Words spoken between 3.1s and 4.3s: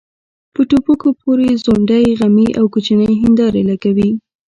هيندارې لګوي.